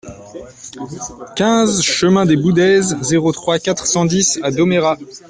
[1.35, 4.97] quinze chemin des Boudaises, zéro trois, quatre cent dix à Domérat